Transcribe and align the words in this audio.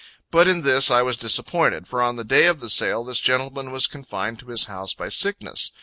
But 0.31 0.47
in 0.47 0.63
this 0.63 0.89
I 0.89 1.03
was 1.03 1.15
disappointed; 1.15 1.87
for 1.87 2.01
on 2.01 2.15
the 2.15 2.23
day 2.23 2.47
of 2.47 2.67
sale 2.71 3.03
this 3.03 3.19
gentleman 3.19 3.69
was 3.69 3.85
confined 3.85 4.39
to 4.39 4.47
his 4.47 4.65
house 4.65 4.95
by 4.95 5.09
sickness. 5.09 5.71